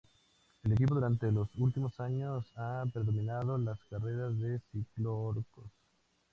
[0.63, 5.69] El equipo durante los últimos años ha predominado las carreras de Ciclocrós.